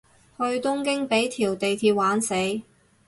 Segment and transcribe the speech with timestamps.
[0.37, 2.33] 去東京畀條地鐵玩死